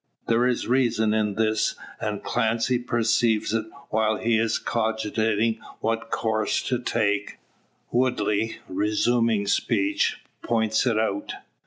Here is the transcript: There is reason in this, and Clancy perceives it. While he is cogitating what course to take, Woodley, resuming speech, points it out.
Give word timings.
There 0.27 0.47
is 0.47 0.65
reason 0.67 1.13
in 1.13 1.35
this, 1.35 1.75
and 1.99 2.23
Clancy 2.23 2.79
perceives 2.79 3.53
it. 3.53 3.65
While 3.91 4.17
he 4.17 4.35
is 4.39 4.57
cogitating 4.57 5.59
what 5.79 6.09
course 6.09 6.63
to 6.63 6.79
take, 6.79 7.37
Woodley, 7.91 8.57
resuming 8.67 9.45
speech, 9.45 10.19
points 10.41 10.87
it 10.87 10.97
out. 10.97 11.33